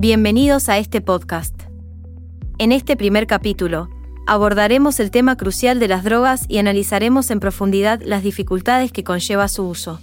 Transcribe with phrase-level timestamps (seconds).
[0.00, 1.54] Bienvenidos a este podcast.
[2.56, 3.90] En este primer capítulo,
[4.26, 9.46] abordaremos el tema crucial de las drogas y analizaremos en profundidad las dificultades que conlleva
[9.48, 10.00] su uso.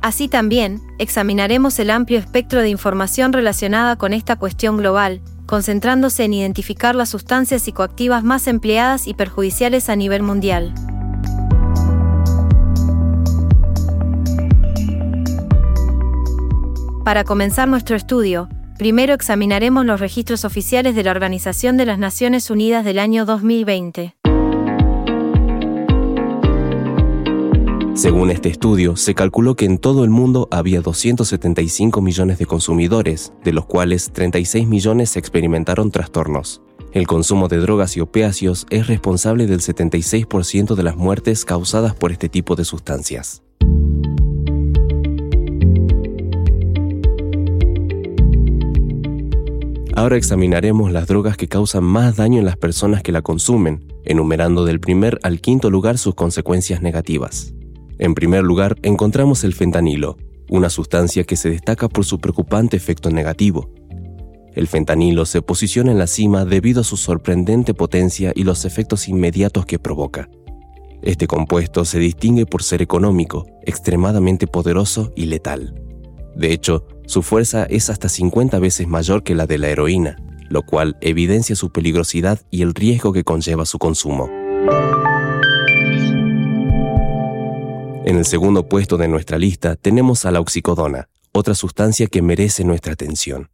[0.00, 6.34] Así también, examinaremos el amplio espectro de información relacionada con esta cuestión global, concentrándose en
[6.34, 10.72] identificar las sustancias psicoactivas más empleadas y perjudiciales a nivel mundial.
[17.04, 18.48] Para comenzar nuestro estudio,
[18.80, 24.16] primero examinaremos los registros oficiales de la Organización de las Naciones Unidas del año 2020.
[27.94, 33.34] Según este estudio, se calculó que en todo el mundo había 275 millones de consumidores,
[33.44, 36.62] de los cuales 36 millones experimentaron trastornos.
[36.92, 42.12] El consumo de drogas y opiáceos es responsable del 76% de las muertes causadas por
[42.12, 43.42] este tipo de sustancias.
[50.00, 54.64] Ahora examinaremos las drogas que causan más daño en las personas que la consumen, enumerando
[54.64, 57.52] del primer al quinto lugar sus consecuencias negativas.
[57.98, 60.16] En primer lugar, encontramos el fentanilo,
[60.48, 63.74] una sustancia que se destaca por su preocupante efecto negativo.
[64.54, 69.06] El fentanilo se posiciona en la cima debido a su sorprendente potencia y los efectos
[69.06, 70.30] inmediatos que provoca.
[71.02, 75.74] Este compuesto se distingue por ser económico, extremadamente poderoso y letal.
[76.34, 80.16] De hecho, su fuerza es hasta 50 veces mayor que la de la heroína,
[80.48, 84.30] lo cual evidencia su peligrosidad y el riesgo que conlleva su consumo.
[88.04, 92.62] En el segundo puesto de nuestra lista tenemos a la oxicodona, otra sustancia que merece
[92.62, 93.50] nuestra atención.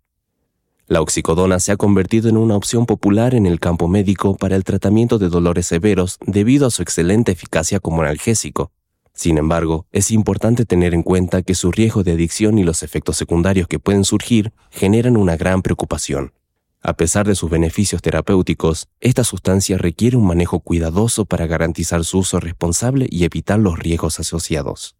[0.86, 4.64] La oxicodona se ha convertido en una opción popular en el campo médico para el
[4.64, 8.70] tratamiento de dolores severos debido a su excelente eficacia como analgésico.
[9.16, 13.16] Sin embargo, es importante tener en cuenta que su riesgo de adicción y los efectos
[13.16, 16.34] secundarios que pueden surgir generan una gran preocupación.
[16.82, 22.18] A pesar de sus beneficios terapéuticos, esta sustancia requiere un manejo cuidadoso para garantizar su
[22.18, 24.96] uso responsable y evitar los riesgos asociados.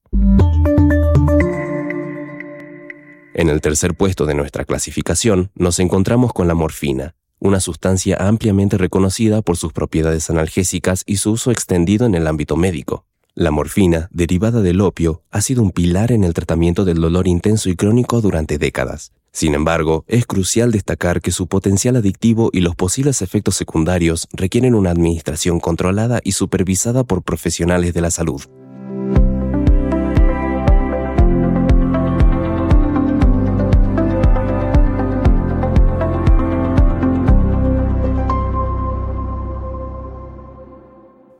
[3.34, 8.78] En el tercer puesto de nuestra clasificación nos encontramos con la morfina, una sustancia ampliamente
[8.78, 13.04] reconocida por sus propiedades analgésicas y su uso extendido en el ámbito médico.
[13.38, 17.68] La morfina, derivada del opio, ha sido un pilar en el tratamiento del dolor intenso
[17.68, 19.12] y crónico durante décadas.
[19.30, 24.74] Sin embargo, es crucial destacar que su potencial adictivo y los posibles efectos secundarios requieren
[24.74, 28.40] una administración controlada y supervisada por profesionales de la salud.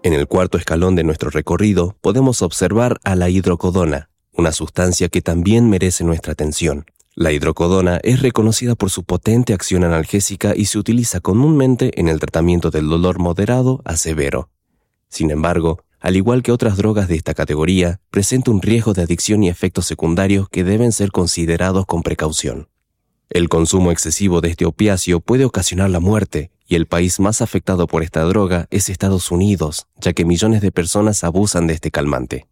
[0.07, 5.21] En el cuarto escalón de nuestro recorrido podemos observar a la hidrocodona, una sustancia que
[5.21, 6.87] también merece nuestra atención.
[7.17, 12.21] La hidrocodona es reconocida por su potente acción analgésica y se utiliza comúnmente en el
[12.21, 14.49] tratamiento del dolor moderado a severo.
[15.09, 19.43] Sin embargo, al igual que otras drogas de esta categoría, presenta un riesgo de adicción
[19.43, 22.69] y efectos secundarios que deben ser considerados con precaución.
[23.31, 27.89] El consumo excesivo de este opiáceo puede ocasionar la muerte, y el país más afectado
[27.89, 32.47] por esta droga es Estados Unidos, ya que millones de personas abusan de este calmante.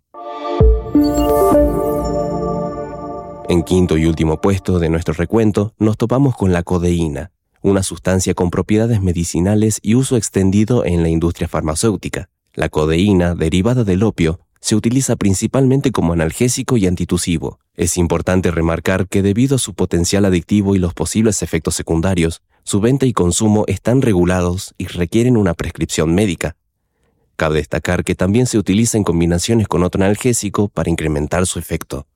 [3.48, 7.30] En quinto y último puesto de nuestro recuento nos topamos con la codeína,
[7.62, 12.28] una sustancia con propiedades medicinales y uso extendido en la industria farmacéutica.
[12.52, 17.58] La codeína, derivada del opio, se utiliza principalmente como analgésico y antitusivo.
[17.74, 22.80] Es importante remarcar que debido a su potencial adictivo y los posibles efectos secundarios, su
[22.80, 26.56] venta y consumo están regulados y requieren una prescripción médica.
[27.36, 32.06] Cabe destacar que también se utiliza en combinaciones con otro analgésico para incrementar su efecto.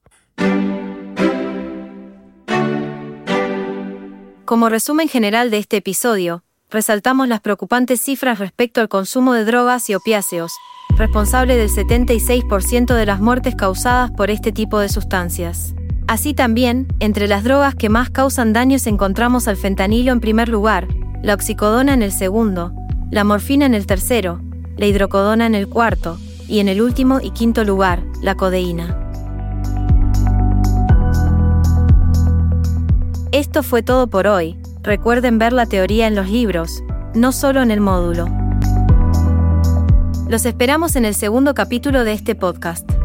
[4.47, 9.91] Como resumen general de este episodio, resaltamos las preocupantes cifras respecto al consumo de drogas
[9.91, 10.53] y opiáceos,
[10.99, 15.75] responsable del 76% de las muertes causadas por este tipo de sustancias.
[16.09, 20.89] Así también, entre las drogas que más causan daños encontramos al fentanilo en primer lugar,
[21.23, 22.73] la oxicodona en el segundo,
[23.11, 24.41] la morfina en el tercero,
[24.77, 26.19] la hidrocodona en el cuarto,
[26.49, 28.99] y en el último y quinto lugar, la codeína.
[33.33, 34.57] Esto fue todo por hoy.
[34.83, 36.83] Recuerden ver la teoría en los libros,
[37.15, 38.38] no solo en el módulo.
[40.29, 42.98] Los esperamos en el segundo capítulo de este podcast.